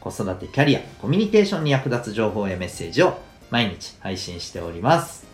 [0.00, 3.18] 子育てキャリア、コミュニケーションに役立つ情報やメッセージを
[3.50, 5.26] 毎日配信しております。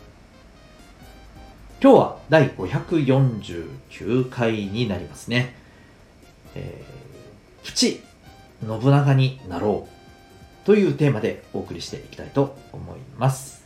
[1.82, 5.54] 今日は第549回になりますね。
[6.54, 8.02] えー、プチ
[8.66, 13.64] 信長になろうというテーマでお送りしていきたいと思います。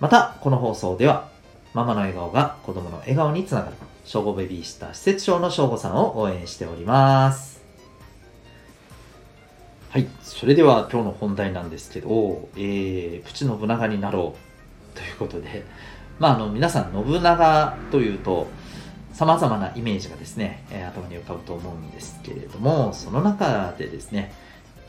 [0.00, 1.28] また、この放送では、
[1.74, 7.53] ママの笑顔が子供の笑顔につながる、小5ベビーシター施設長の小5さんを応援しております。
[9.94, 10.08] はい。
[10.22, 14.34] それでは今日の本題なんですけど、えー、プチ信長になろ
[14.92, 15.62] うということで、
[16.18, 18.48] まあ、あの、皆さん信長というと、
[19.12, 24.32] 様々なイメージがですね、えー頭に浮かぶと思うんですけれども、その中でですね、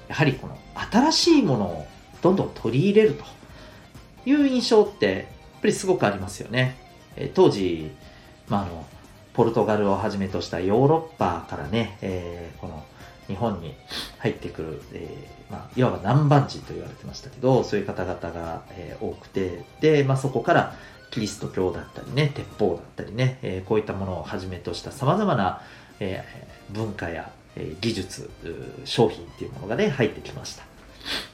[0.07, 0.57] やはりこの
[0.91, 1.87] 新しいものを
[2.23, 3.25] どんどん取り入れると
[4.27, 6.77] いう印象って、やっぱりすごくありますよね。
[7.15, 7.91] えー当時、
[8.49, 8.87] まあ、あの、
[9.35, 12.83] ポルトガルをはじめとしたヨーロッパからね、えこの
[13.27, 13.75] 日本に
[14.19, 20.75] 入ってくる、えーまあ、いわば南蛮人と言われてましたけど、そういう方々が、えー多くて、で、まあ、そこから
[21.11, 25.61] キリスト教だったりね、鉄砲だったりね、えーこういったものをはじめとした様々な、
[25.99, 28.29] えー文化や、えー技術、
[28.85, 30.63] 商品っていうものがね、入ってきました。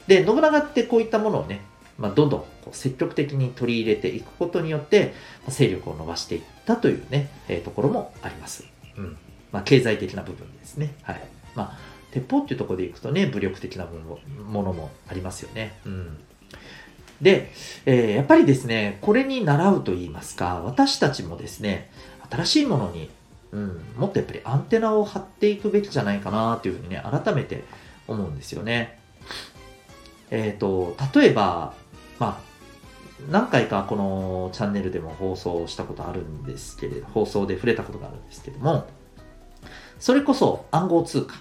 [0.08, 1.62] で、信長ってこういったものをね、
[1.98, 8.66] まあ、どんどんこう積極的に取り入れていくことによって、まあ勢力を伸ばしていったというね、えーところもあります。
[8.98, 9.18] うん。
[9.52, 10.94] まあ、経済的な部分ですね。
[11.04, 11.22] はい。
[11.56, 11.78] まあ、
[12.12, 15.80] 鉄砲っていうところでいくとね、武力的なものものもありますよね。
[15.86, 16.18] うん。
[17.22, 17.52] で、
[17.86, 21.92] えーやっぱりですね、これに習うと言いますか、私たちもですね、
[22.30, 23.10] 新しいものに、
[23.52, 27.64] うん、もっとやっぱりアンテナを張っていくべきじゃないかなというふうにね、改めて
[28.08, 29.00] 思うんですよね。
[30.30, 31.74] えっ、と、例えば、
[32.18, 32.52] まあ、
[33.30, 38.88] 何回かこのチャンネルでも放送したことあるんですけれど、放送で触れたことがあるんですけども、
[40.02, 41.36] それこそ暗号通貨。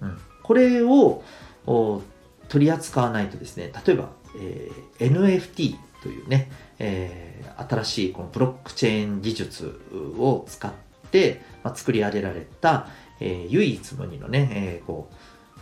[0.00, 1.22] うん、これを
[1.66, 2.02] お
[2.48, 4.08] 取り扱わないとですね、例えば、
[4.40, 9.80] えー NFT というね、えー新しいこのブロックチェーン技術
[10.18, 10.72] を使っ
[11.12, 12.88] て、まあ、作り上げられた、
[13.20, 15.10] えー唯一無二のね、えーこ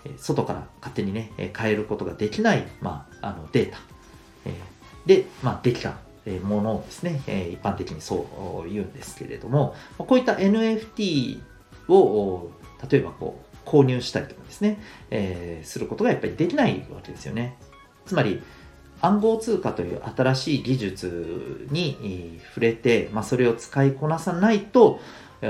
[0.05, 3.79] う、えー外から勝手にね、えー変えることができない、まあ、あのデータ、
[4.47, 5.95] えーで、まあ、できた
[6.25, 11.41] えーものをですね、えー一般的にそう言うんですけれども、まあこういった NFT
[11.89, 12.51] を、
[12.91, 14.79] 例えばこう、購入したりとかですね、
[15.11, 17.57] えーすることがやっぱりできないわけですよね。
[18.07, 18.43] つまり、
[19.01, 25.01] 暗号通貨という新しい技術に触れて、まあ、それを使いこなさないと、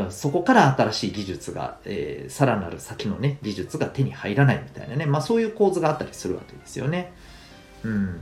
[0.09, 7.13] そこから新しい技術が、えーさらなる先のね、技術が手に入らないみたいなね、まあそういう構図があったりするわけですよね。
[7.85, 8.21] うん。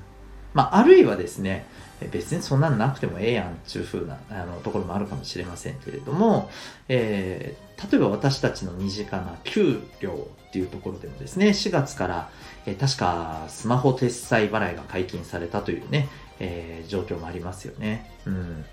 [0.54, 1.66] まあ、あるいはですね、
[2.10, 6.50] 別にそんなんなくてもええやんっていう風なあのところもあるかもしれませんけれども、
[6.88, 12.30] えー例えば私たちの身近な給料っていうところでもですね、4月から、
[12.66, 16.08] えー確かスマホ決済払いが解禁されたというね、
[16.40, 18.10] えー状況もありますよね。
[18.26, 18.66] うん。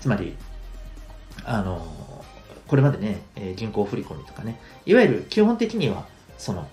[0.00, 0.36] つまり、
[1.44, 1.84] あの、
[2.68, 6.06] これまでね、えー銀行振込とかね、いわゆる基本的には、
[6.38, 6.68] その、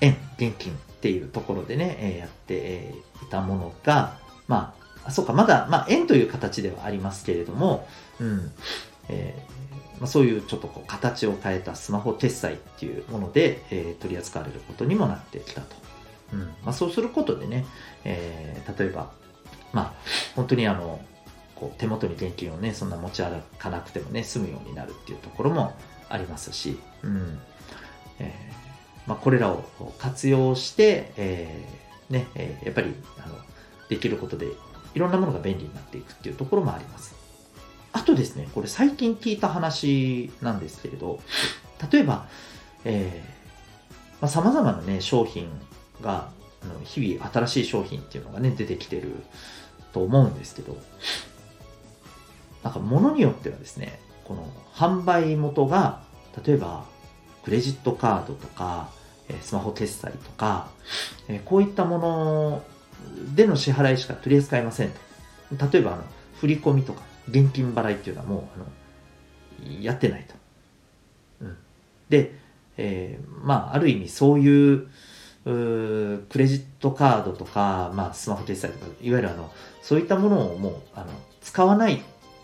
[0.00, 4.72] 円、現金っていうところでね、えやっていたものが、ま、
[5.04, 7.88] あそうか、まだ、まあ、円という形ではありますけれども、
[8.20, 8.52] うん、
[9.08, 15.74] えーまあ、そういうちょっとこう形を変えたスマホ決済っていうもので、えー取り扱われることにもなってきたと。
[16.34, 17.66] うんまあ、そうすることでね、
[18.04, 19.10] えー例えば、
[19.72, 19.92] まあ、
[20.36, 21.00] 本当にあの、
[21.56, 25.74] こう手元に現金をね、そんな持ち歩かなくてもね、済むようになるっていうところも
[26.08, 27.40] ありますし、うん
[28.20, 28.61] えー
[29.06, 29.64] まあ、これらを
[29.98, 33.36] 活用して、えーね、えーやっぱりあの
[33.88, 34.46] できることで
[34.94, 37.14] いろんなものが便利になっていくっていうところもあります。
[37.92, 41.20] あとですね、これ最近聞いた話なんですけれど、
[41.90, 42.26] 例えば、
[42.84, 45.48] えーまあ、様々なね、商品
[46.00, 46.30] が、
[46.62, 49.12] あの日々新しい商品っていうのがね、出てきてる
[49.92, 50.76] と思うんですけど、
[52.62, 56.02] なんか物によってはですね、この販売元が、
[56.46, 56.84] 例えば、
[57.44, 58.90] クレジットカードとか、
[59.40, 60.68] スマホ決済とか、
[61.44, 62.62] こういったもの
[63.34, 65.68] での支払いしか取り扱いませんと。
[65.72, 66.04] 例えば、あの
[66.40, 68.60] 振り込みとか、現金払いっていうのはもう、
[69.64, 70.34] あの、やってないと。
[71.42, 71.56] うん。
[72.08, 72.34] で、
[72.76, 74.88] えーまあ、ある意味そういう、
[75.44, 79.52] クレジットカードとか、まあ、スマホ決済とか、いわゆるあの、
[79.82, 81.06] そういったものをもう、あの、
[81.40, 82.00] 使わないっ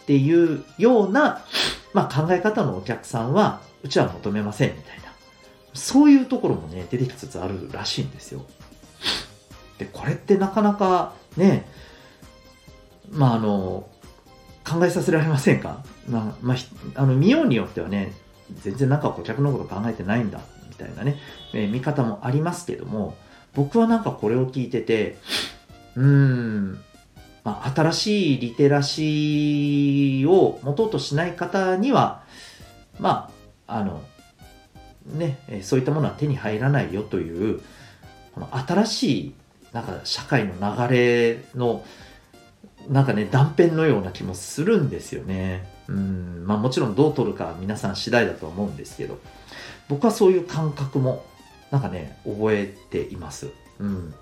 [0.07, 1.45] ていうような、
[1.93, 5.05] まあ、考え方のお客さんは、うちは求めませんみたいな。
[5.75, 8.45] そういうところもね、出てきつつあるらしいんですよ。
[9.79, 11.67] で、これってなかなかね、
[13.11, 13.89] まあ、あの、
[14.69, 15.85] 考えさせられませんか？
[16.09, 16.57] まあ、まあ、
[17.01, 18.13] あの、見ようによってはね、
[18.63, 21.17] 全然なんか顧客のこと考えてないんだ、みたいなね、
[21.55, 23.17] えー、見方もありますけども、
[23.55, 25.17] 僕はなんかこれを聞いてて、
[25.95, 26.73] うーん、
[27.45, 32.25] まあ、新しいリテラシーを持とうとしない方には、
[32.99, 33.38] まあ、
[33.69, 34.03] あの、
[35.07, 37.61] ね、そういったものは手に入らないよという、
[38.35, 39.35] この新しい、
[39.73, 41.85] なんか社会の流れの、
[42.89, 45.67] なんかね、断片のような気もするんですよね。
[45.89, 49.19] うん、まあもちろんどう取るか皆さん次第だと思うんですけど、
[49.89, 51.25] 僕はそういう感覚も、
[51.71, 53.49] なんかね、覚えています。
[53.79, 54.15] うん。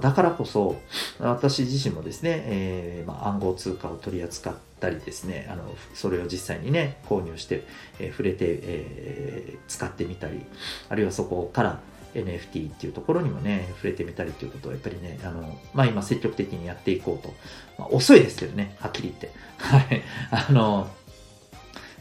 [0.00, 0.76] だからこそ、
[1.18, 7.64] 私自身もですね、えー、まあ、暗号通貨を取り扱ったりですね、あのそれを実際にね、購入して、
[7.98, 10.44] えー、触れて、えー、使ってみたり、
[10.88, 11.80] あるいはそこから
[12.14, 17.34] NFT っていうところにもね、触れてみたりということをやっぱりね、あの、まあ今積極的にやっていこうと。
[17.78, 19.30] まあ、遅いですけどね、はっきり言って。
[19.58, 20.02] はい。
[20.30, 20.90] あの、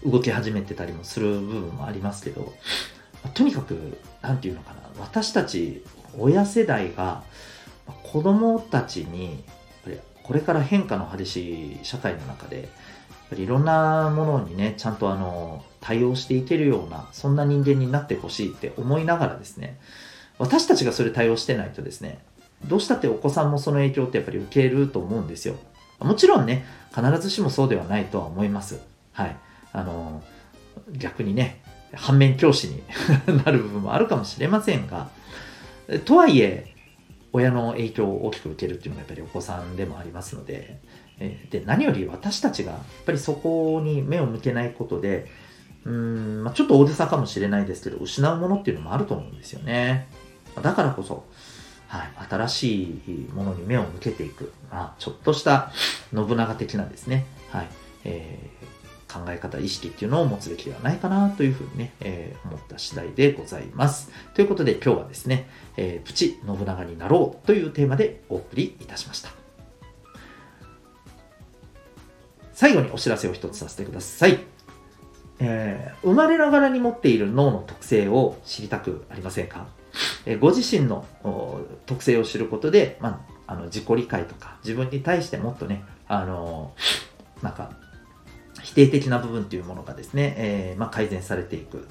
[0.06, 2.54] 動き始めてたりもする部分もありますけど、
[3.34, 5.84] とにかく、なんていうのかな、私たち
[6.18, 7.24] 親世代が
[8.04, 9.44] 子供たちに、
[10.28, 12.68] これから変化の激しい社会の中で、やっ
[13.30, 19.80] ぱりいろんなものにね、ちゃんとあの、対応していけるような、そんな人間になってほしいって思いながらですね、
[20.38, 22.20] 私たちがそれ対応してないとですね、
[22.66, 25.56] どうしたってお子さんもその影響ってやっぱり受けると思うんですよ。
[26.00, 28.82] もちろんね、必ずしもそうではないとは思います。
[29.14, 29.36] はい。
[29.72, 30.22] あの、
[30.92, 31.62] 逆にね、
[31.94, 32.84] 反面教師に
[33.46, 35.10] なる部分もあるかもしれませんが、
[36.06, 36.76] とはいえ、
[37.34, 40.80] 親の影響を大きく受けるっていうのがやっぱりお子さんでもありますので、
[41.20, 45.28] えで何より私たちがやっぱりそこに目を向けないことで、
[45.86, 50.08] うん、まあ、ちょっと大げさかもしれないですけど、失うものっていうのもあると思うんですよね。
[50.62, 51.26] だからこそ、
[51.88, 55.72] はい、新しいものに目を向けていく、まあ、ちょっとした
[56.14, 57.68] 信長的なですね、はい
[58.04, 58.67] えー、
[59.12, 64.12] 考え方、意識っていうのを持つべきではないかなというふうにね、えー、思った次第でございます。
[64.34, 69.30] ということで今日はですね、えー、プチ信長になろうというテーマでお送りいたしました。
[72.54, 74.40] 最後にお知らせを一つさせてください。
[75.40, 79.68] えー、生まれながらに持っている脳の特性を知りたくありませんか？
[80.26, 81.06] えご自身の
[81.86, 86.74] 特性を知ることで、まあ、あの自己理解とか自分に対してもっとね、あの
[87.42, 87.72] なんか
[88.62, 91.88] 否定的な部分というものがですね、えー、まあ、改善されていく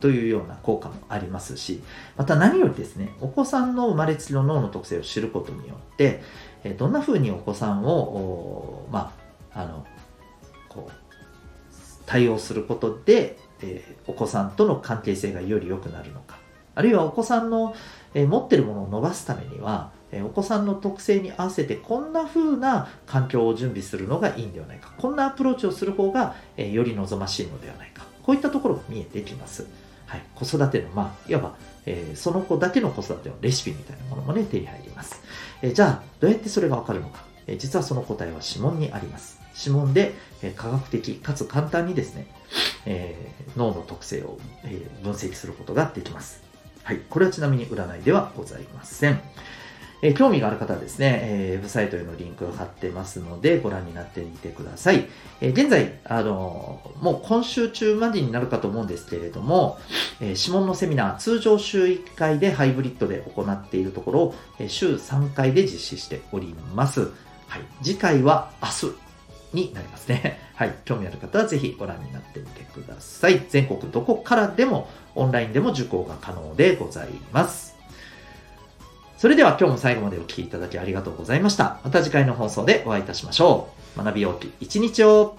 [0.00, 1.82] というような効果もありますし、
[2.16, 6.22] また何よりですね、お子さんの生まれつきの脳の特性を知ることによって、
[6.64, 9.12] えどんな風にお子さんを、ま
[9.54, 9.86] あ、あの、
[10.68, 10.92] こう、
[12.06, 16.38] 対応することで、えー、お子さんとの関係性がより良くなるのか、
[16.74, 17.74] あるいはお子さんの、
[18.14, 24.92] え持ってるものを伸ばすためには、えお子さんの特性に合わせてこんな風な環境を準備するのがいいんではないか。
[24.96, 28.04] こんなアプローチをする方が、えより望ましいのではないか。
[28.22, 29.66] こういったところが見えてきます。
[30.06, 30.22] はい。
[30.34, 31.54] 子育ての、まあ、いわば、
[31.84, 35.20] え、その子だけの子育てのレシピみたいなものもね、手に入ります。
[35.60, 37.24] え、じゃあ、どうやってそれがわかるのか。
[37.46, 39.38] え、実はその答えは指紋にあります。
[39.58, 42.26] 指紋で、え科学的かつ簡単にですね、
[42.86, 46.42] え脳の特性を、え分析することができます。
[46.84, 47.00] はい。
[47.10, 49.20] これはちなみに占いではございません。
[50.00, 55.06] え、興味がある方はですね、え、ウェブサイトへのリンクを貼ってますので、ご覧になってみてください。
[55.40, 59.78] え、現在、あのもう今週中までになるかと思うんですけれども、
[60.20, 67.00] え指紋のセミナー、通常週1回でハイブリッドで行っているところを、え週3回で実施しております。
[67.48, 67.62] はい。
[67.82, 69.08] 次回は明日
[69.52, 70.38] になりますね。
[70.54, 70.74] はい。
[70.84, 73.44] 興味ある方はぜひご覧になってみてください。
[73.48, 77.77] 全国どこからでもオンラインでも受講が可能でございます。
[79.18, 81.80] それでは今日も最後までお聴きいただきありがとうございました。
[81.82, 84.04] また次回の放送でお会いいたしましょう。
[84.04, 85.36] 学びようき一日を